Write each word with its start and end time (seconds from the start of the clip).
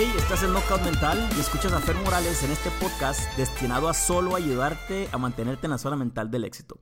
hey, 0.00 0.12
estás 0.16 0.44
en 0.44 0.52
Knockout 0.52 0.82
Mental 0.82 1.28
y 1.36 1.40
escuchas 1.40 1.72
a 1.72 1.80
Fer 1.80 1.96
Morales 1.96 2.44
en 2.44 2.52
este 2.52 2.70
podcast 2.80 3.36
destinado 3.36 3.88
a 3.88 3.94
solo 3.94 4.36
ayudarte 4.36 5.08
a 5.10 5.18
mantenerte 5.18 5.66
en 5.66 5.72
la 5.72 5.78
zona 5.78 5.96
mental 5.96 6.30
del 6.30 6.44
éxito. 6.44 6.78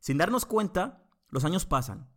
Sin 0.00 0.16
darnos 0.16 0.46
cuenta, 0.46 1.06
los 1.28 1.44
años 1.44 1.66
pasan 1.66 2.08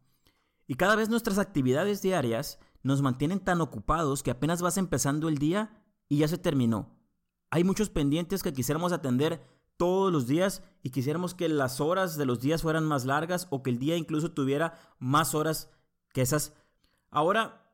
y 0.66 0.76
cada 0.76 0.96
vez 0.96 1.10
nuestras 1.10 1.40
actividades 1.40 2.02
diarias 2.02 2.58
nos 2.84 3.02
mantienen 3.02 3.42
tan 3.42 3.60
ocupados 3.60 4.24
que 4.24 4.32
apenas 4.32 4.62
vas 4.62 4.78
empezando 4.78 5.28
el 5.28 5.40
día 5.40 5.84
y 6.08 6.20
ya 6.20 6.30
se 6.30 6.38
terminó. 6.38 6.98
Hay 7.50 7.66
muchos 7.66 7.90
pendientes 7.90 8.42
que 8.42 8.54
quisiéramos 8.54 8.94
atender 8.94 9.46
todos 9.76 10.10
los 10.10 10.26
días 10.26 10.64
y 10.84 10.92
quisiéramos 10.92 11.34
que 11.34 11.50
las 11.50 11.82
horas 11.82 12.16
de 12.16 12.26
los 12.26 12.40
días 12.40 12.62
fueran 12.62 12.86
más 12.86 13.04
largas 13.04 13.48
o 13.50 13.62
que 13.62 13.72
el 13.72 13.78
día 13.78 13.98
incluso 13.98 14.32
tuviera 14.32 14.80
más 15.00 15.36
horas 15.36 15.70
que 16.14 16.22
esas. 16.22 16.54
Ahora, 17.12 17.69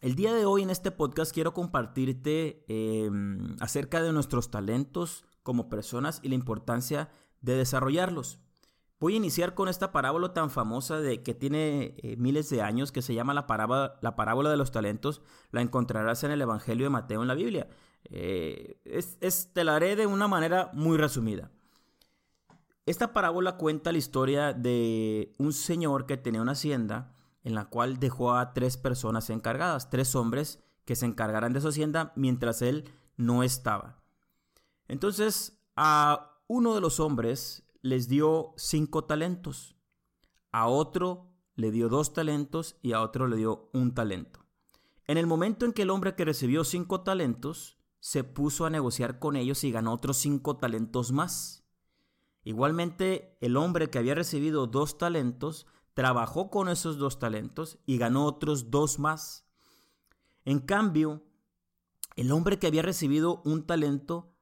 el 0.00 0.14
día 0.14 0.32
de 0.32 0.44
hoy 0.44 0.62
en 0.62 0.70
este 0.70 0.90
podcast 0.90 1.32
quiero 1.32 1.52
compartirte 1.52 2.64
em, 2.68 3.56
acerca 3.60 4.02
de 4.02 4.12
nuestros 4.12 4.50
talentos 4.50 5.24
como 5.42 5.68
personas 5.68 6.20
y 6.22 6.28
la 6.28 6.36
importancia 6.36 7.10
de 7.40 7.56
desarrollarlos. 7.56 8.38
Voy 9.00 9.14
a 9.14 9.16
iniciar 9.16 9.54
con 9.54 9.68
esta 9.68 9.92
parábola 9.92 10.34
tan 10.34 10.50
famosa 10.50 11.00
de 11.00 11.22
que 11.22 11.34
tiene 11.34 11.94
eh, 11.98 12.16
miles 12.16 12.50
de 12.50 12.62
años 12.62 12.90
que 12.90 13.02
se 13.02 13.14
llama 13.14 13.34
la 13.34 13.46
parábola, 13.46 13.96
la 14.00 14.16
parábola 14.16 14.50
de 14.50 14.56
los 14.56 14.72
talentos. 14.72 15.22
La 15.52 15.62
encontrarás 15.62 16.24
en 16.24 16.32
el 16.32 16.42
Evangelio 16.42 16.86
de 16.86 16.90
Mateo 16.90 17.22
en 17.22 17.28
la 17.28 17.34
Biblia. 17.34 17.68
Eh, 18.04 18.80
te 19.52 19.64
la 19.64 19.76
haré 19.76 19.94
de 19.94 20.06
una 20.06 20.26
manera 20.26 20.70
muy 20.74 20.96
resumida. 20.96 21.52
Esta 22.86 23.12
parábola 23.12 23.56
cuenta 23.56 23.92
la 23.92 23.98
historia 23.98 24.52
de 24.52 25.34
un 25.38 25.52
señor 25.52 26.06
que 26.06 26.16
tenía 26.16 26.42
una 26.42 26.52
hacienda 26.52 27.14
en 27.48 27.54
la 27.54 27.64
cual 27.64 27.98
dejó 27.98 28.34
a 28.34 28.52
tres 28.52 28.76
personas 28.76 29.30
encargadas, 29.30 29.88
tres 29.88 30.14
hombres 30.14 30.62
que 30.84 30.96
se 30.96 31.06
encargaran 31.06 31.54
de 31.54 31.62
su 31.62 31.68
hacienda 31.68 32.12
mientras 32.14 32.60
él 32.60 32.84
no 33.16 33.42
estaba. 33.42 34.02
Entonces 34.86 35.58
a 35.74 36.42
uno 36.46 36.74
de 36.74 36.82
los 36.82 37.00
hombres 37.00 37.64
les 37.80 38.06
dio 38.06 38.52
cinco 38.58 39.04
talentos, 39.04 39.76
a 40.52 40.68
otro 40.68 41.32
le 41.54 41.70
dio 41.70 41.88
dos 41.88 42.12
talentos 42.12 42.76
y 42.82 42.92
a 42.92 43.00
otro 43.00 43.26
le 43.28 43.36
dio 43.36 43.70
un 43.72 43.94
talento. 43.94 44.44
En 45.06 45.16
el 45.16 45.26
momento 45.26 45.64
en 45.64 45.72
que 45.72 45.82
el 45.82 45.90
hombre 45.90 46.14
que 46.14 46.26
recibió 46.26 46.64
cinco 46.64 47.00
talentos 47.00 47.78
se 47.98 48.24
puso 48.24 48.66
a 48.66 48.70
negociar 48.70 49.18
con 49.18 49.36
ellos 49.36 49.64
y 49.64 49.72
ganó 49.72 49.94
otros 49.94 50.18
cinco 50.18 50.58
talentos 50.58 51.12
más. 51.12 51.64
Igualmente, 52.44 53.38
el 53.40 53.56
hombre 53.56 53.88
que 53.88 53.98
había 53.98 54.14
recibido 54.14 54.66
dos 54.66 54.98
talentos 54.98 55.66
trabajó 55.98 56.48
con 56.48 56.68
esos 56.68 56.96
dos 56.96 57.18
talentos 57.18 57.80
y 57.84 57.98
ganó 57.98 58.24
otros 58.24 58.70
dos 58.70 59.00
más. 59.00 59.48
En 60.44 60.60
cambio, 60.60 61.24
el 62.14 62.30
hombre 62.30 62.60
que 62.60 62.68
había 62.68 62.82
recibido 62.82 63.42
un 63.44 63.66
talento, 63.66 64.32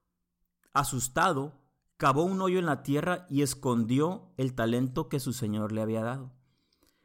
asustado, 0.75 1.59
cavó 1.97 2.25
un 2.25 2.43
hoyo 2.43 2.59
en 2.59 2.67
la 2.67 2.83
tierra 2.83 3.25
y 3.31 3.41
escondió 3.41 4.35
el 4.37 4.55
talento 4.55 5.09
que 5.09 5.19
su 5.19 5.33
señor 5.33 5.73
le 5.73 5.81
había 5.81 6.03
dado. 6.03 6.35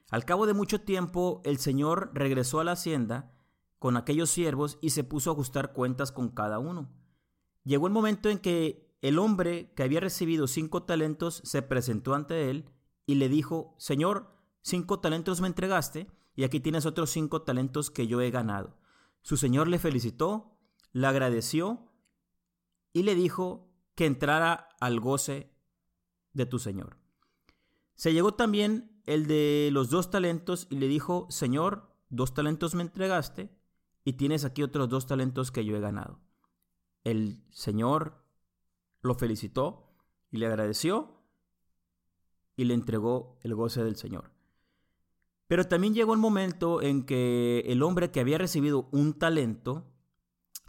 Al 0.09 0.25
cabo 0.25 0.45
de 0.45 0.53
mucho 0.53 0.81
tiempo, 0.81 1.41
el 1.45 1.57
señor 1.57 2.11
regresó 2.13 2.59
a 2.59 2.65
la 2.65 2.73
hacienda 2.73 3.31
con 3.79 3.95
aquellos 3.95 4.31
siervos 4.31 4.79
y 4.81 4.89
se 4.89 5.05
puso 5.05 5.29
a 5.29 5.33
ajustar 5.33 5.71
cuentas 5.71 6.11
con 6.11 6.27
cada 6.27 6.59
uno. 6.59 6.91
Llegó 7.63 7.87
el 7.87 7.93
momento 7.93 8.27
en 8.27 8.37
que 8.37 8.93
el 9.01 9.17
hombre 9.17 9.71
que 9.77 9.83
había 9.83 10.01
recibido 10.01 10.45
cinco 10.47 10.83
talentos 10.83 11.41
se 11.45 11.61
presentó 11.61 12.15
ante 12.15 12.49
él 12.49 12.69
y 13.05 13.15
le 13.15 13.29
dijo, 13.29 13.75
Señor, 13.77 14.40
Cinco 14.61 14.99
talentos 14.99 15.41
me 15.41 15.47
entregaste 15.47 16.07
y 16.35 16.43
aquí 16.43 16.59
tienes 16.59 16.85
otros 16.85 17.09
cinco 17.09 17.41
talentos 17.41 17.91
que 17.91 18.07
yo 18.07 18.21
he 18.21 18.31
ganado. 18.31 18.77
Su 19.21 19.37
señor 19.37 19.67
le 19.67 19.79
felicitó, 19.79 20.57
le 20.93 21.07
agradeció 21.07 21.91
y 22.93 23.03
le 23.03 23.15
dijo 23.15 23.69
que 23.95 24.05
entrara 24.05 24.69
al 24.79 24.99
goce 24.99 25.51
de 26.33 26.45
tu 26.45 26.59
señor. 26.59 26.97
Se 27.95 28.13
llegó 28.13 28.33
también 28.33 29.01
el 29.05 29.27
de 29.27 29.69
los 29.71 29.89
dos 29.89 30.09
talentos 30.09 30.67
y 30.69 30.75
le 30.75 30.87
dijo, 30.87 31.27
Señor, 31.29 31.93
dos 32.09 32.33
talentos 32.33 32.75
me 32.75 32.83
entregaste 32.83 33.55
y 34.03 34.13
tienes 34.13 34.45
aquí 34.45 34.63
otros 34.63 34.89
dos 34.89 35.05
talentos 35.05 35.51
que 35.51 35.65
yo 35.65 35.75
he 35.75 35.79
ganado. 35.79 36.19
El 37.03 37.43
señor 37.51 38.23
lo 39.01 39.15
felicitó 39.15 39.95
y 40.29 40.37
le 40.37 40.47
agradeció 40.47 41.21
y 42.55 42.65
le 42.65 42.73
entregó 42.73 43.39
el 43.41 43.55
goce 43.55 43.83
del 43.83 43.95
Señor. 43.95 44.31
Pero 45.51 45.67
también 45.67 45.93
llegó 45.93 46.13
el 46.13 46.19
momento 46.21 46.81
en 46.81 47.03
que 47.03 47.65
el 47.67 47.83
hombre 47.83 48.09
que 48.09 48.21
había 48.21 48.37
recibido 48.37 48.87
un 48.93 49.11
talento 49.11 49.83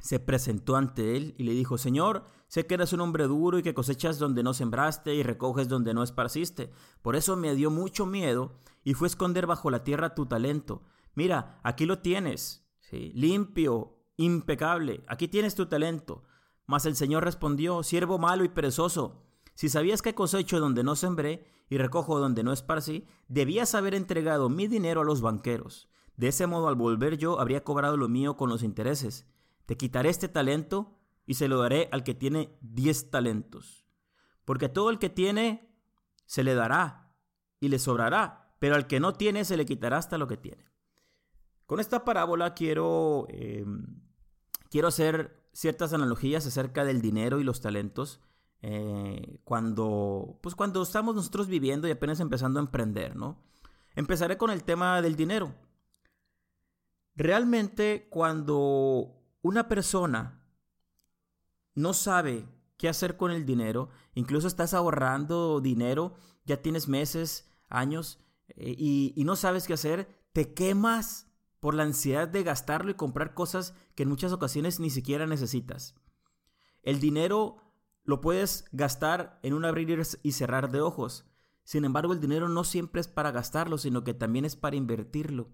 se 0.00 0.19
presentó 0.19 0.75
ante 0.75 1.16
él 1.16 1.37
y 1.38 1.44
le 1.44 1.53
dijo, 1.53 1.78
Señor, 1.78 2.26
sé 2.48 2.66
que 2.66 2.75
eres 2.75 2.93
un 2.93 3.00
hombre 3.00 3.28
duro 3.28 3.60
y 3.60 3.62
que 3.62 3.75
cosechas 3.75 4.19
donde 4.19 4.43
no 4.43 4.54
sembraste 4.54 5.15
y 5.15 5.22
recoges 5.22 5.69
donde 5.69 5.94
no 5.94 6.03
esparciste. 6.03 6.72
Por 7.00 7.15
eso 7.15 7.37
me 7.37 7.54
dio 7.54 7.70
mucho 7.70 8.06
miedo 8.06 8.59
y 8.82 8.94
fue 8.94 9.06
a 9.06 9.10
esconder 9.10 9.47
bajo 9.47 9.70
la 9.70 9.84
tierra 9.84 10.16
tu 10.16 10.26
talento. 10.26 10.82
Mira, 11.14 11.60
aquí 11.62 11.87
lo 11.87 12.00
tienes, 12.00 12.69
limpio, 12.91 14.00
impecable, 14.16 15.04
aquí 15.06 15.28
tienes 15.28 15.54
tu 15.54 15.66
talento. 15.66 16.25
Mas 16.66 16.87
el 16.87 16.97
Señor 16.97 17.22
respondió, 17.22 17.84
siervo 17.84 18.19
malo 18.19 18.43
y 18.43 18.49
perezoso, 18.49 19.22
si 19.54 19.69
sabías 19.69 20.03
que 20.03 20.16
cosecho 20.16 20.59
donde 20.59 20.82
no 20.82 20.97
sembré 20.97 21.47
y 21.69 21.78
recojo 21.78 22.19
donde 22.19 22.43
no 22.43 22.53
esparcí, 22.53 23.06
debías 23.28 23.75
haber 23.75 23.95
entregado 23.95 24.49
mi 24.49 24.67
dinero 24.67 25.00
a 25.00 25.05
los 25.05 25.21
banqueros. 25.21 25.89
De 26.17 26.28
ese 26.28 26.47
modo, 26.47 26.69
al 26.69 26.75
volver 26.75 27.17
yo, 27.17 27.41
habría 27.41 27.65
cobrado 27.65 27.97
lo 27.97 28.09
mío 28.09 28.37
con 28.37 28.49
los 28.49 28.62
intereses. 28.62 29.27
Te 29.67 29.77
quitaré 29.77 30.11
este 30.11 30.28
talento 30.28 30.99
y 31.27 31.34
se 31.34 31.49
lo 31.49 31.59
daré 31.59 31.89
al 31.93 32.05
que 32.05 32.15
tiene 32.15 32.56
diez 32.61 33.11
talentos. 33.11 33.87
Porque 34.45 34.69
todo 34.69 34.91
el 34.91 34.99
que 34.99 35.09
tiene, 35.09 35.75
se 36.27 36.45
le 36.45 36.55
dará 36.55 37.15
y 37.61 37.69
le 37.69 37.79
sobrará, 37.79 38.55
pero 38.59 38.75
al 38.75 38.87
que 38.87 39.00
no 39.00 39.15
tiene, 39.15 39.44
se 39.44 39.56
le 39.56 39.67
quitará 39.67 39.99
hasta 39.99 40.19
lo 40.19 40.27
que 40.27 40.37
tiene. 40.37 40.71
Con 41.67 41.81
esta 41.81 42.05
parábola 42.05 42.55
quiero, 42.55 43.27
eh, 43.31 43.65
quiero 44.69 44.89
hacer 44.89 45.43
ciertas 45.53 45.93
analogías 45.93 46.47
acerca 46.47 46.84
del 46.84 47.00
dinero 47.00 47.41
y 47.41 47.44
los 47.44 47.61
talentos 47.61 48.21
eh, 48.65 49.41
cuando, 49.43 50.39
pues 50.41 50.55
cuando 50.55 50.83
estamos 50.83 51.17
nosotros 51.17 51.49
viviendo 51.49 51.89
y 51.89 51.91
apenas 51.91 52.21
empezando 52.21 52.61
a 52.61 52.62
emprender, 52.62 53.17
¿no? 53.17 53.43
Empezaré 53.97 54.39
con 54.39 54.50
el 54.50 54.62
tema 54.62 55.03
del 55.03 55.17
dinero. 55.17 55.53
Realmente 57.17 58.09
cuando 58.09 59.21
una 59.43 59.67
persona 59.67 60.47
no 61.75 61.93
sabe 61.93 62.47
qué 62.77 62.89
hacer 62.89 63.17
con 63.17 63.33
el 63.33 63.45
dinero, 63.45 63.91
incluso 64.15 64.47
estás 64.47 64.75
ahorrando 64.75 65.61
dinero, 65.61 66.15
ya 66.44 66.62
tienes 66.62 66.87
meses, 66.87 67.50
años, 67.69 68.21
eh, 68.49 68.77
y, 68.79 69.12
y 69.17 69.25
no 69.25 69.34
sabes 69.34 69.67
qué 69.67 69.75
hacer, 69.75 70.09
te 70.33 70.55
quemas 70.55 71.27
por 71.59 71.75
la 71.75 71.83
ansiedad 71.83 72.29
de 72.29 72.44
gastarlo 72.44 72.93
y 72.93 72.94
comprar 72.94 73.34
cosas 73.34 73.75
que 73.97 74.05
en 74.05 74.09
muchas 74.09 74.33
ocasiones 74.33 74.79
ni 74.79 74.91
siquiera 74.91 75.27
necesitas. 75.27 75.97
El 76.83 77.00
dinero 77.00 77.62
lo 78.04 78.20
puedes 78.20 78.64
gastar 78.72 79.38
en 79.42 79.54
un 79.54 79.64
abrir 79.64 80.02
y 80.22 80.32
cerrar 80.32 80.70
de 80.70 80.80
ojos. 80.80 81.24
Sin 81.64 81.84
embargo, 81.84 82.12
el 82.12 82.20
dinero 82.20 82.48
no 82.48 82.64
siempre 82.64 83.00
es 83.00 83.08
para 83.08 83.30
gastarlo, 83.30 83.78
sino 83.78 84.04
que 84.04 84.14
también 84.14 84.44
es 84.44 84.56
para 84.56 84.76
invertirlo. 84.76 85.48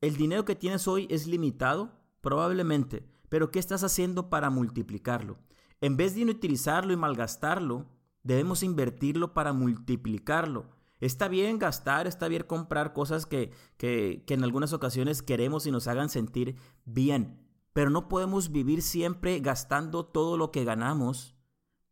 El 0.00 0.16
dinero 0.16 0.44
que 0.44 0.56
tienes 0.56 0.86
hoy 0.88 1.06
es 1.10 1.26
limitado, 1.26 1.92
probablemente, 2.20 3.04
pero 3.28 3.50
¿qué 3.50 3.58
estás 3.58 3.82
haciendo 3.84 4.30
para 4.30 4.50
multiplicarlo? 4.50 5.38
En 5.80 5.96
vez 5.96 6.14
de 6.14 6.20
inutilizarlo 6.20 6.92
y 6.92 6.96
malgastarlo, 6.96 7.86
debemos 8.22 8.62
invertirlo 8.62 9.34
para 9.34 9.52
multiplicarlo. 9.52 10.70
Está 11.00 11.26
bien 11.26 11.58
gastar, 11.58 12.06
está 12.06 12.28
bien 12.28 12.44
comprar 12.44 12.92
cosas 12.92 13.26
que, 13.26 13.50
que, 13.76 14.22
que 14.24 14.34
en 14.34 14.44
algunas 14.44 14.72
ocasiones 14.72 15.22
queremos 15.22 15.66
y 15.66 15.72
nos 15.72 15.88
hagan 15.88 16.08
sentir 16.08 16.56
bien, 16.84 17.44
pero 17.72 17.90
no 17.90 18.08
podemos 18.08 18.52
vivir 18.52 18.82
siempre 18.82 19.40
gastando 19.40 20.04
todo 20.04 20.36
lo 20.36 20.50
que 20.50 20.64
ganamos, 20.64 21.36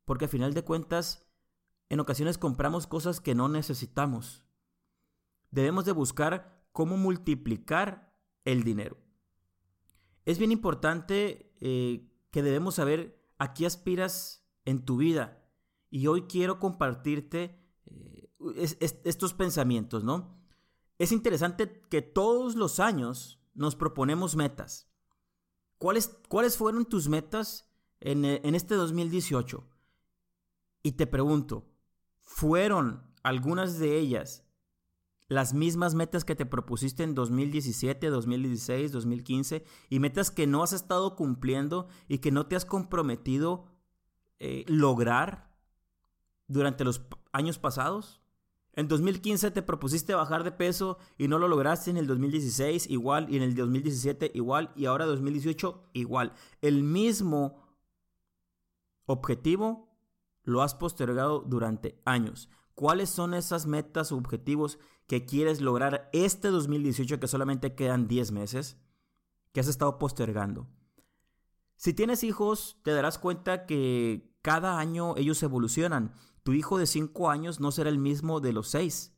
porque 0.04 0.26
a 0.26 0.28
final 0.28 0.54
de 0.54 0.64
cuentas, 0.64 1.26
en 1.88 2.00
ocasiones 2.00 2.38
compramos 2.38 2.86
cosas 2.86 3.20
que 3.20 3.34
no 3.34 3.48
necesitamos. 3.48 4.44
Debemos 5.50 5.84
de 5.84 5.92
buscar 5.92 6.64
cómo 6.72 6.96
multiplicar 6.96 8.14
el 8.44 8.62
dinero. 8.62 8.98
Es 10.24 10.38
bien 10.38 10.52
importante 10.52 11.54
eh, 11.60 12.08
que 12.30 12.42
debemos 12.42 12.76
saber 12.76 13.20
a 13.38 13.54
qué 13.54 13.66
aspiras 13.66 14.46
en 14.64 14.84
tu 14.84 14.98
vida. 14.98 15.44
Y 15.90 16.06
hoy 16.06 16.22
quiero 16.22 16.58
compartirte 16.58 17.58
eh, 17.86 18.30
estos 19.04 19.34
pensamientos, 19.34 20.04
¿no? 20.04 20.38
Es 20.98 21.12
interesante 21.12 21.80
que 21.90 22.02
todos 22.02 22.54
los 22.54 22.78
años 22.78 23.42
nos 23.54 23.74
proponemos 23.74 24.36
metas. 24.36 24.89
¿Cuáles, 25.80 26.14
¿Cuáles 26.28 26.58
fueron 26.58 26.84
tus 26.84 27.08
metas 27.08 27.66
en, 28.00 28.26
eh, 28.26 28.42
en 28.44 28.54
este 28.54 28.74
2018? 28.74 29.66
Y 30.82 30.92
te 30.92 31.06
pregunto, 31.06 31.64
¿fueron 32.20 33.02
algunas 33.22 33.78
de 33.78 33.98
ellas 33.98 34.44
las 35.28 35.54
mismas 35.54 35.94
metas 35.94 36.26
que 36.26 36.36
te 36.36 36.44
propusiste 36.44 37.02
en 37.02 37.14
2017, 37.14 38.10
2016, 38.10 38.92
2015 38.92 39.64
y 39.88 40.00
metas 40.00 40.30
que 40.30 40.46
no 40.46 40.62
has 40.62 40.74
estado 40.74 41.16
cumpliendo 41.16 41.88
y 42.08 42.18
que 42.18 42.30
no 42.30 42.46
te 42.46 42.56
has 42.56 42.66
comprometido 42.66 43.64
eh, 44.38 44.66
lograr 44.68 45.50
durante 46.46 46.84
los 46.84 47.00
años 47.32 47.58
pasados? 47.58 48.20
En 48.80 48.88
2015 48.88 49.50
te 49.50 49.60
propusiste 49.60 50.14
bajar 50.14 50.42
de 50.42 50.52
peso 50.52 50.96
y 51.18 51.28
no 51.28 51.38
lo 51.38 51.48
lograste, 51.48 51.90
en 51.90 51.98
el 51.98 52.06
2016 52.06 52.88
igual 52.88 53.26
y 53.28 53.36
en 53.36 53.42
el 53.42 53.54
2017 53.54 54.30
igual 54.32 54.72
y 54.74 54.86
ahora 54.86 55.04
2018 55.04 55.90
igual. 55.92 56.32
El 56.62 56.82
mismo 56.82 57.60
objetivo 59.04 59.94
lo 60.44 60.62
has 60.62 60.74
postergado 60.74 61.40
durante 61.40 62.00
años. 62.06 62.48
¿Cuáles 62.74 63.10
son 63.10 63.34
esas 63.34 63.66
metas 63.66 64.12
o 64.12 64.16
objetivos 64.16 64.78
que 65.06 65.26
quieres 65.26 65.60
lograr 65.60 66.08
este 66.14 66.48
2018 66.48 67.20
que 67.20 67.28
solamente 67.28 67.74
quedan 67.74 68.08
10 68.08 68.32
meses? 68.32 68.78
Que 69.52 69.60
has 69.60 69.68
estado 69.68 69.98
postergando. 69.98 70.68
Si 71.76 71.92
tienes 71.92 72.24
hijos, 72.24 72.78
te 72.82 72.92
darás 72.92 73.18
cuenta 73.18 73.66
que 73.66 74.34
cada 74.40 74.78
año 74.78 75.18
ellos 75.18 75.42
evolucionan. 75.42 76.14
Tu 76.42 76.52
hijo 76.52 76.78
de 76.78 76.86
5 76.86 77.30
años 77.30 77.60
no 77.60 77.70
será 77.70 77.90
el 77.90 77.98
mismo 77.98 78.40
de 78.40 78.52
los 78.52 78.68
6. 78.68 79.14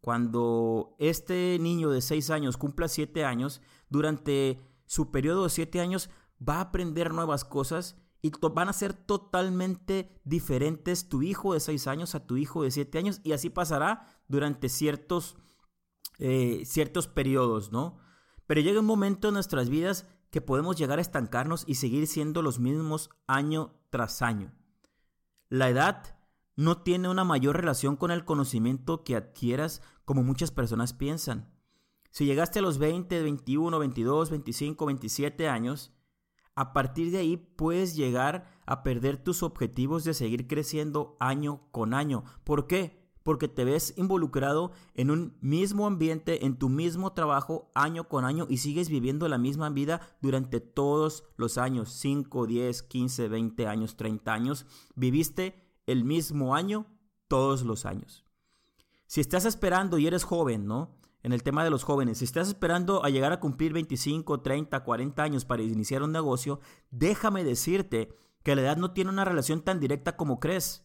Cuando 0.00 0.94
este 0.98 1.58
niño 1.58 1.90
de 1.90 2.00
6 2.00 2.30
años 2.30 2.56
cumpla 2.56 2.88
7 2.88 3.24
años, 3.24 3.60
durante 3.88 4.60
su 4.86 5.10
periodo 5.10 5.44
de 5.44 5.50
7 5.50 5.80
años 5.80 6.10
va 6.46 6.56
a 6.56 6.60
aprender 6.62 7.12
nuevas 7.12 7.44
cosas 7.44 7.96
y 8.22 8.30
van 8.52 8.68
a 8.68 8.72
ser 8.72 8.92
totalmente 8.92 10.20
diferentes 10.24 11.08
tu 11.08 11.22
hijo 11.22 11.54
de 11.54 11.60
6 11.60 11.86
años 11.86 12.14
a 12.14 12.26
tu 12.26 12.36
hijo 12.36 12.62
de 12.62 12.70
7 12.70 12.98
años 12.98 13.20
y 13.24 13.32
así 13.32 13.50
pasará 13.50 14.06
durante 14.28 14.68
ciertos, 14.68 15.36
eh, 16.18 16.62
ciertos 16.66 17.08
periodos, 17.08 17.72
¿no? 17.72 17.98
Pero 18.46 18.60
llega 18.60 18.80
un 18.80 18.86
momento 18.86 19.28
en 19.28 19.34
nuestras 19.34 19.68
vidas 19.68 20.06
que 20.30 20.40
podemos 20.40 20.76
llegar 20.76 20.98
a 20.98 21.02
estancarnos 21.02 21.64
y 21.66 21.76
seguir 21.76 22.06
siendo 22.06 22.42
los 22.42 22.58
mismos 22.58 23.10
año 23.26 23.74
tras 23.90 24.22
año. 24.22 24.52
La 25.48 25.68
edad 25.68 26.15
no 26.56 26.78
tiene 26.82 27.08
una 27.08 27.24
mayor 27.24 27.56
relación 27.56 27.96
con 27.96 28.10
el 28.10 28.24
conocimiento 28.24 29.04
que 29.04 29.14
adquieras 29.14 29.82
como 30.04 30.22
muchas 30.22 30.50
personas 30.50 30.94
piensan. 30.94 31.52
Si 32.10 32.24
llegaste 32.24 32.60
a 32.60 32.62
los 32.62 32.78
20, 32.78 33.22
21, 33.22 33.78
22, 33.78 34.30
25, 34.30 34.86
27 34.86 35.48
años, 35.48 35.92
a 36.54 36.72
partir 36.72 37.10
de 37.10 37.18
ahí 37.18 37.36
puedes 37.36 37.94
llegar 37.94 38.50
a 38.64 38.82
perder 38.82 39.22
tus 39.22 39.42
objetivos 39.42 40.04
de 40.04 40.14
seguir 40.14 40.46
creciendo 40.46 41.16
año 41.20 41.68
con 41.70 41.92
año. 41.92 42.24
¿Por 42.44 42.66
qué? 42.66 43.06
porque 43.26 43.48
te 43.48 43.64
ves 43.64 43.92
involucrado 43.96 44.70
en 44.94 45.10
un 45.10 45.36
mismo 45.40 45.88
ambiente, 45.88 46.46
en 46.46 46.56
tu 46.56 46.68
mismo 46.68 47.12
trabajo 47.12 47.72
año 47.74 48.08
con 48.08 48.24
año 48.24 48.46
y 48.48 48.58
sigues 48.58 48.88
viviendo 48.88 49.26
la 49.26 49.36
misma 49.36 49.68
vida 49.68 50.00
durante 50.22 50.60
todos 50.60 51.24
los 51.36 51.58
años, 51.58 51.90
5, 51.90 52.46
10, 52.46 52.84
15, 52.84 53.26
20 53.26 53.66
años, 53.66 53.96
30 53.96 54.32
años. 54.32 54.66
Viviste 54.94 55.65
el 55.86 56.04
mismo 56.04 56.54
año 56.54 56.86
todos 57.28 57.62
los 57.62 57.86
años. 57.86 58.24
Si 59.06 59.20
estás 59.20 59.44
esperando 59.44 59.98
y 59.98 60.06
eres 60.06 60.24
joven, 60.24 60.66
¿no? 60.66 60.96
En 61.22 61.32
el 61.32 61.42
tema 61.42 61.64
de 61.64 61.70
los 61.70 61.82
jóvenes, 61.82 62.18
si 62.18 62.24
estás 62.24 62.48
esperando 62.48 63.04
a 63.04 63.10
llegar 63.10 63.32
a 63.32 63.40
cumplir 63.40 63.72
25, 63.72 64.42
30, 64.42 64.84
40 64.84 65.22
años 65.22 65.44
para 65.44 65.62
iniciar 65.62 66.02
un 66.02 66.12
negocio, 66.12 66.60
déjame 66.90 67.42
decirte 67.42 68.16
que 68.42 68.54
la 68.54 68.62
edad 68.62 68.76
no 68.76 68.92
tiene 68.92 69.10
una 69.10 69.24
relación 69.24 69.62
tan 69.62 69.80
directa 69.80 70.16
como 70.16 70.38
crees. 70.38 70.84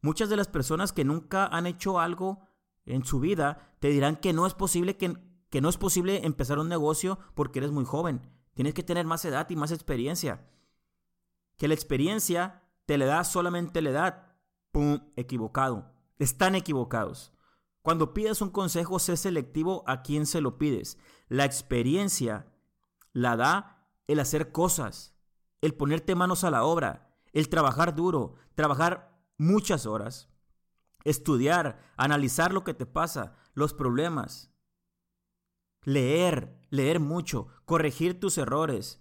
Muchas 0.00 0.28
de 0.30 0.36
las 0.36 0.48
personas 0.48 0.92
que 0.92 1.04
nunca 1.04 1.46
han 1.46 1.66
hecho 1.66 2.00
algo 2.00 2.40
en 2.86 3.04
su 3.04 3.20
vida 3.20 3.74
te 3.80 3.88
dirán 3.88 4.16
que 4.16 4.32
no 4.32 4.46
es 4.46 4.54
posible 4.54 4.96
que, 4.96 5.16
que 5.50 5.60
no 5.60 5.68
es 5.68 5.76
posible 5.76 6.24
empezar 6.24 6.58
un 6.58 6.68
negocio 6.68 7.18
porque 7.34 7.58
eres 7.58 7.70
muy 7.70 7.84
joven. 7.84 8.22
Tienes 8.54 8.72
que 8.72 8.82
tener 8.82 9.04
más 9.04 9.24
edad 9.26 9.48
y 9.50 9.56
más 9.56 9.72
experiencia. 9.72 10.48
Que 11.58 11.68
la 11.68 11.74
experiencia 11.74 12.62
te 12.86 12.98
le 12.98 13.04
da 13.04 13.24
solamente 13.24 13.82
la 13.82 13.90
edad. 13.90 14.36
¡Pum! 14.72 15.00
Equivocado. 15.16 15.92
Están 16.18 16.54
equivocados. 16.54 17.32
Cuando 17.82 18.14
pides 18.14 18.40
un 18.40 18.50
consejo, 18.50 18.98
sé 18.98 19.16
selectivo 19.16 19.84
a 19.86 20.02
quién 20.02 20.26
se 20.26 20.40
lo 20.40 20.58
pides. 20.58 20.98
La 21.28 21.44
experiencia 21.44 22.46
la 23.12 23.36
da 23.36 23.88
el 24.06 24.20
hacer 24.20 24.52
cosas, 24.52 25.14
el 25.60 25.74
ponerte 25.74 26.14
manos 26.14 26.44
a 26.44 26.50
la 26.50 26.64
obra, 26.64 27.16
el 27.32 27.48
trabajar 27.48 27.94
duro, 27.94 28.34
trabajar 28.54 29.16
muchas 29.36 29.86
horas, 29.86 30.28
estudiar, 31.04 31.78
analizar 31.96 32.52
lo 32.52 32.64
que 32.64 32.74
te 32.74 32.86
pasa, 32.86 33.34
los 33.54 33.72
problemas, 33.72 34.52
leer, 35.82 36.60
leer 36.70 37.00
mucho, 37.00 37.48
corregir 37.64 38.18
tus 38.18 38.38
errores, 38.38 39.00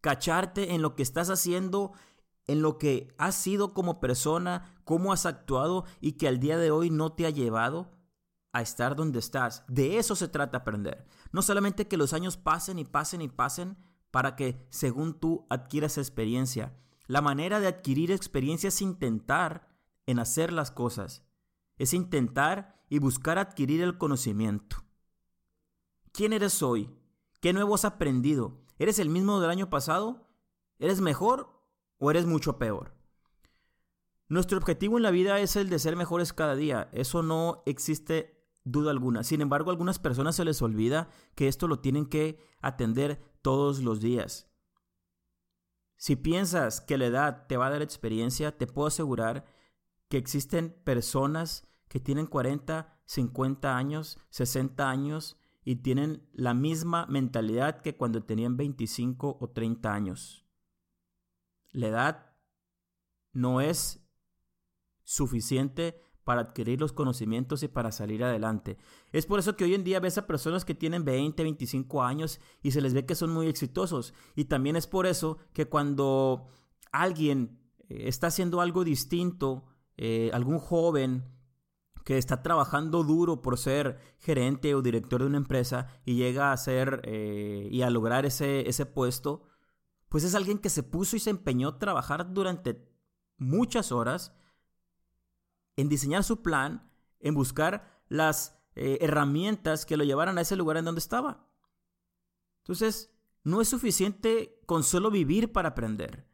cacharte 0.00 0.74
en 0.74 0.82
lo 0.82 0.94
que 0.94 1.02
estás 1.02 1.30
haciendo, 1.30 1.92
en 2.46 2.62
lo 2.62 2.78
que 2.78 3.14
has 3.18 3.34
sido 3.34 3.74
como 3.74 4.00
persona, 4.00 4.74
cómo 4.84 5.12
has 5.12 5.26
actuado 5.26 5.84
y 6.00 6.12
que 6.12 6.28
al 6.28 6.38
día 6.38 6.58
de 6.58 6.70
hoy 6.70 6.90
no 6.90 7.12
te 7.12 7.26
ha 7.26 7.30
llevado 7.30 7.90
a 8.52 8.62
estar 8.62 8.96
donde 8.96 9.18
estás. 9.18 9.64
De 9.68 9.98
eso 9.98 10.16
se 10.16 10.28
trata 10.28 10.58
aprender. 10.58 11.06
No 11.32 11.42
solamente 11.42 11.88
que 11.88 11.96
los 11.96 12.12
años 12.12 12.36
pasen 12.36 12.78
y 12.78 12.84
pasen 12.84 13.20
y 13.20 13.28
pasen 13.28 13.76
para 14.10 14.36
que, 14.36 14.66
según 14.70 15.18
tú, 15.18 15.46
adquieras 15.50 15.98
experiencia. 15.98 16.74
La 17.06 17.20
manera 17.20 17.60
de 17.60 17.66
adquirir 17.66 18.10
experiencia 18.10 18.68
es 18.68 18.80
intentar 18.80 19.68
en 20.06 20.18
hacer 20.18 20.52
las 20.52 20.70
cosas, 20.70 21.24
es 21.76 21.92
intentar 21.92 22.82
y 22.88 22.98
buscar 22.98 23.38
adquirir 23.38 23.82
el 23.82 23.98
conocimiento. 23.98 24.78
¿Quién 26.12 26.32
eres 26.32 26.62
hoy? 26.62 26.90
¿Qué 27.40 27.52
nuevo 27.52 27.74
has 27.74 27.84
aprendido? 27.84 28.62
¿Eres 28.78 28.98
el 28.98 29.10
mismo 29.10 29.40
del 29.40 29.50
año 29.50 29.68
pasado? 29.68 30.26
¿Eres 30.78 31.00
mejor 31.00 31.55
o 31.98 32.10
eres 32.10 32.26
mucho 32.26 32.58
peor? 32.58 32.94
Nuestro 34.28 34.58
objetivo 34.58 34.96
en 34.96 35.04
la 35.04 35.10
vida 35.10 35.38
es 35.38 35.56
el 35.56 35.68
de 35.68 35.78
ser 35.78 35.94
mejores 35.94 36.32
cada 36.32 36.56
día. 36.56 36.88
Eso 36.92 37.22
no 37.22 37.62
existe 37.64 38.44
duda 38.64 38.90
alguna. 38.90 39.22
Sin 39.22 39.40
embargo, 39.40 39.70
a 39.70 39.72
algunas 39.72 39.98
personas 39.98 40.34
se 40.34 40.44
les 40.44 40.60
olvida 40.62 41.08
que 41.36 41.46
esto 41.46 41.68
lo 41.68 41.78
tienen 41.78 42.06
que 42.06 42.38
atender 42.60 43.22
todos 43.40 43.80
los 43.82 44.00
días. 44.00 44.50
Si 45.96 46.16
piensas 46.16 46.80
que 46.80 46.98
la 46.98 47.06
edad 47.06 47.46
te 47.46 47.56
va 47.56 47.68
a 47.68 47.70
dar 47.70 47.82
experiencia, 47.82 48.58
te 48.58 48.66
puedo 48.66 48.88
asegurar 48.88 49.46
que 50.08 50.18
existen 50.18 50.76
personas 50.84 51.66
que 51.88 52.00
tienen 52.00 52.26
40, 52.26 53.00
50 53.04 53.76
años, 53.76 54.18
60 54.30 54.90
años 54.90 55.38
y 55.64 55.76
tienen 55.76 56.28
la 56.32 56.54
misma 56.54 57.06
mentalidad 57.06 57.80
que 57.80 57.96
cuando 57.96 58.22
tenían 58.22 58.56
25 58.56 59.38
o 59.40 59.50
30 59.50 59.94
años. 59.94 60.45
La 61.76 61.88
edad 61.88 62.32
no 63.32 63.60
es 63.60 64.00
suficiente 65.04 66.00
para 66.24 66.40
adquirir 66.40 66.80
los 66.80 66.92
conocimientos 66.92 67.62
y 67.62 67.68
para 67.68 67.92
salir 67.92 68.24
adelante. 68.24 68.78
Es 69.12 69.26
por 69.26 69.38
eso 69.38 69.56
que 69.56 69.64
hoy 69.64 69.74
en 69.74 69.84
día 69.84 70.00
ves 70.00 70.18
a 70.18 70.26
personas 70.26 70.64
que 70.64 70.74
tienen 70.74 71.04
20, 71.04 71.42
25 71.42 72.02
años 72.02 72.40
y 72.62 72.70
se 72.70 72.80
les 72.80 72.94
ve 72.94 73.04
que 73.04 73.14
son 73.14 73.30
muy 73.30 73.46
exitosos. 73.46 74.14
Y 74.34 74.46
también 74.46 74.74
es 74.74 74.86
por 74.86 75.06
eso 75.06 75.38
que 75.52 75.66
cuando 75.66 76.48
alguien 76.92 77.60
eh, 77.88 78.08
está 78.08 78.28
haciendo 78.28 78.60
algo 78.60 78.82
distinto 78.82 79.66
eh, 79.98 80.30
algún 80.32 80.58
joven 80.58 81.24
que 82.04 82.16
está 82.16 82.42
trabajando 82.42 83.02
duro 83.02 83.42
por 83.42 83.58
ser 83.58 83.98
gerente 84.18 84.74
o 84.74 84.80
director 84.80 85.20
de 85.20 85.26
una 85.26 85.38
empresa 85.38 85.88
y 86.04 86.14
llega 86.14 86.52
a 86.52 86.56
ser 86.56 87.02
eh, 87.04 87.68
y 87.70 87.82
a 87.82 87.90
lograr 87.90 88.24
ese, 88.24 88.66
ese 88.68 88.86
puesto, 88.86 89.42
pues 90.16 90.24
es 90.24 90.34
alguien 90.34 90.58
que 90.58 90.70
se 90.70 90.82
puso 90.82 91.14
y 91.14 91.20
se 91.20 91.28
empeñó 91.28 91.68
a 91.68 91.78
trabajar 91.78 92.32
durante 92.32 92.82
muchas 93.36 93.92
horas 93.92 94.32
en 95.76 95.90
diseñar 95.90 96.24
su 96.24 96.40
plan, 96.40 96.90
en 97.20 97.34
buscar 97.34 98.02
las 98.08 98.58
eh, 98.76 98.96
herramientas 99.02 99.84
que 99.84 99.98
lo 99.98 100.04
llevaran 100.04 100.38
a 100.38 100.40
ese 100.40 100.56
lugar 100.56 100.78
en 100.78 100.86
donde 100.86 101.00
estaba. 101.00 101.46
Entonces, 102.62 103.14
no 103.44 103.60
es 103.60 103.68
suficiente 103.68 104.58
con 104.64 104.84
solo 104.84 105.10
vivir 105.10 105.52
para 105.52 105.68
aprender. 105.68 106.26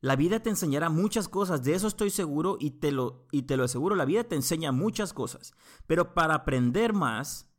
La 0.00 0.16
vida 0.16 0.40
te 0.40 0.50
enseñará 0.50 0.90
muchas 0.90 1.30
cosas, 1.30 1.64
de 1.64 1.72
eso 1.72 1.86
estoy 1.86 2.10
seguro 2.10 2.58
y 2.60 2.72
te 2.72 2.92
lo, 2.92 3.26
y 3.32 3.44
te 3.44 3.56
lo 3.56 3.64
aseguro, 3.64 3.96
la 3.96 4.04
vida 4.04 4.24
te 4.24 4.34
enseña 4.36 4.70
muchas 4.70 5.14
cosas. 5.14 5.54
Pero 5.86 6.12
para 6.12 6.34
aprender 6.34 6.92
más, 6.92 7.50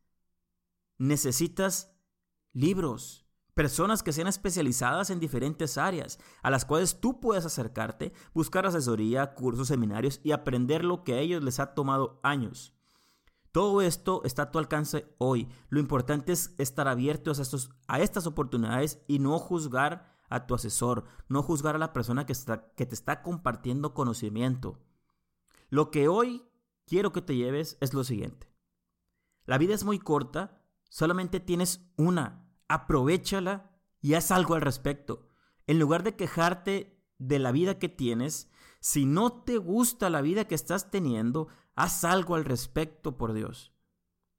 necesitas 1.00 1.92
libros, 2.54 3.25
personas 3.56 4.04
que 4.04 4.12
sean 4.12 4.28
especializadas 4.28 5.10
en 5.10 5.20
diferentes 5.20 5.78
áreas, 5.78 6.20
a 6.44 6.52
las 6.52 6.66
cuales 6.66 7.00
tú 7.00 7.20
puedes 7.20 7.46
acercarte, 7.46 8.14
buscar 8.34 8.68
asesoría, 8.68 9.34
cursos, 9.34 9.70
seminarios 9.70 10.20
y 10.24 10.34
aprender 10.34 10.84
lo 10.84 11.04
que 11.04 11.14
a 11.14 11.20
ellos 11.20 11.44
les 11.44 11.60
ha 11.60 11.74
tomado 11.74 12.20
años. 12.22 12.74
Todo 13.52 13.82
esto 13.82 14.22
está 14.26 14.44
a 14.44 14.52
tu 14.52 14.60
alcance 14.60 15.08
hoy. 15.18 15.48
Lo 15.70 15.80
importante 15.80 16.34
es 16.34 16.54
estar 16.58 16.90
abiertos 16.90 17.40
a, 17.40 17.42
estos, 17.42 17.72
a 17.88 18.02
estas 18.02 18.28
oportunidades 18.28 19.02
y 19.08 19.20
no 19.20 19.40
juzgar 19.40 20.14
a 20.28 20.46
tu 20.46 20.54
asesor, 20.54 21.06
no 21.30 21.42
juzgar 21.42 21.76
a 21.76 21.80
la 21.80 21.94
persona 21.94 22.26
que, 22.26 22.34
está, 22.34 22.74
que 22.74 22.86
te 22.86 22.94
está 22.94 23.22
compartiendo 23.22 23.94
conocimiento. 23.94 24.82
Lo 25.70 25.90
que 25.90 26.10
hoy 26.10 26.44
quiero 26.86 27.14
que 27.14 27.22
te 27.22 27.38
lleves 27.38 27.78
es 27.80 27.94
lo 27.94 28.04
siguiente. 28.04 28.52
La 29.46 29.58
vida 29.58 29.74
es 29.74 29.86
muy 29.86 30.00
corta, 30.00 30.62
solamente 30.90 31.40
tienes 31.40 31.90
una. 31.96 32.45
Aprovechala 32.68 33.72
y 34.02 34.14
haz 34.14 34.32
algo 34.32 34.56
al 34.56 34.62
respecto. 34.62 35.28
En 35.68 35.80
lugar 35.80 36.04
de 36.04 36.16
quejarte 36.16 37.02
de 37.18 37.40
la 37.40 37.52
vida 37.52 37.80
que 37.80 37.90
tienes, 37.90 38.50
si 38.80 39.06
no 39.06 39.44
te 39.44 39.58
gusta 39.58 40.10
la 40.10 40.22
vida 40.22 40.46
que 40.46 40.56
estás 40.56 40.92
teniendo, 40.92 41.48
haz 41.76 42.04
algo 42.04 42.36
al 42.36 42.46
respecto, 42.46 43.18
por 43.18 43.34
Dios. 43.34 43.74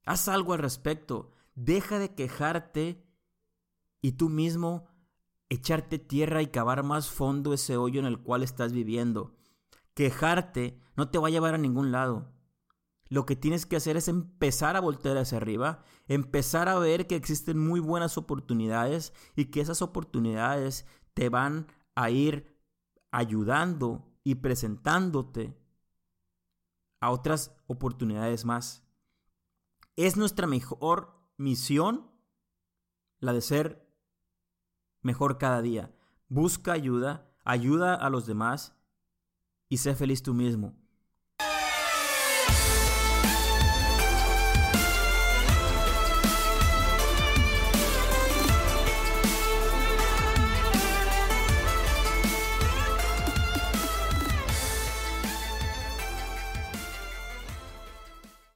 Haz 0.05 0.29
algo 0.29 0.53
al 0.53 0.61
respecto. 0.61 1.33
Deja 1.55 1.99
de 1.99 2.15
quejarte 2.15 3.05
y 4.01 4.13
tú 4.13 4.29
mismo 4.29 4.87
echarte 5.49 5.99
tierra 5.99 6.43
y 6.43 6.49
cavar 6.49 6.83
más 6.83 7.11
fondo 7.11 7.53
ese 7.53 7.77
hoyo 7.77 8.01
en 8.01 8.07
el 8.07 8.21
cual 8.21 8.43
estás 8.43 8.73
viviendo. 8.73 9.35
Quejarte 9.95 10.81
no 10.97 11.09
te 11.11 11.19
va 11.19 11.29
a 11.29 11.31
llevar 11.31 11.55
a 11.55 11.59
ningún 11.59 11.91
lado. 11.91 12.33
Lo 13.09 13.25
que 13.25 13.37
tienes 13.37 13.67
que 13.67 13.77
hacer 13.77 13.97
es 13.97 14.09
empezar 14.09 14.77
a 14.77 14.81
voltear 14.81 15.17
hacia 15.17 15.39
arriba, 15.39 15.85
empezar 16.09 16.69
a 16.69 16.79
ver 16.79 17.07
que 17.07 17.15
existen 17.15 17.59
muy 17.59 17.81
buenas 17.81 18.19
oportunidades 18.19 19.13
y 19.37 19.47
que 19.47 19.61
esas 19.61 19.81
oportunidades 19.81 20.87
te 21.15 21.29
van 21.29 21.69
a 21.95 22.11
ir 22.11 22.57
ayudando 23.13 24.13
y 24.25 24.37
presentándote 24.37 25.57
a 27.01 27.11
otras 27.11 27.57
oportunidades 27.69 28.45
más. 28.45 28.83
Es 29.95 30.17
nuestra 30.17 30.47
mejor 30.47 31.17
misión 31.37 32.11
la 33.21 33.33
de 33.33 33.41
ser 33.41 33.89
mejor 35.01 35.39
cada 35.39 35.63
día. 35.63 35.95
Busca 36.29 36.73
ayuda, 36.73 37.33
ayuda 37.45 37.95
a 37.95 38.11
los 38.11 38.27
demás 38.27 38.77
y 39.69 39.79
sé 39.79 39.95
feliz 39.95 40.23
tú 40.23 40.35
mismo. 40.35 40.75